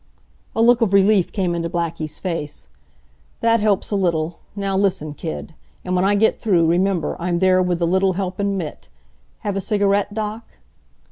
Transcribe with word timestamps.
A 0.55 0.63
look 0.63 0.81
of 0.81 0.93
relief 0.93 1.31
came 1.31 1.53
into 1.53 1.69
Blackie's 1.69 2.17
face. 2.17 2.69
"That 3.41 3.59
helps 3.59 3.91
a 3.91 3.95
little. 3.95 4.39
Now 4.55 4.75
listen, 4.75 5.13
kid. 5.13 5.53
An' 5.85 5.91
w'en 5.93 6.03
I 6.03 6.15
get 6.15 6.41
through, 6.41 6.65
remember 6.65 7.15
I'm 7.19 7.37
there 7.37 7.61
with 7.61 7.77
the 7.77 7.85
little 7.85 8.13
helpin' 8.13 8.57
mitt. 8.57 8.89
Have 9.41 9.55
a 9.55 9.61
cigarette, 9.61 10.11
Doc?" 10.15 10.57